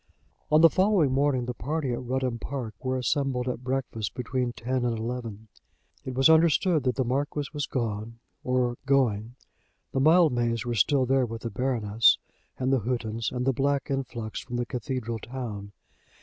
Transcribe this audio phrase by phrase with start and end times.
[0.51, 4.83] On the following morning the party at Rudham Park were assembled at breakfast between ten
[4.83, 5.47] and eleven.
[6.05, 9.35] It was understood that the Marquis was gone, or going.
[9.91, 12.17] The Mildmays were still there with the Baroness,
[12.57, 15.71] and the Houghtons, and the black influx from the cathedral town.